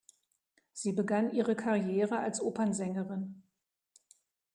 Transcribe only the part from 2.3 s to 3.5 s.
Opernsängerin.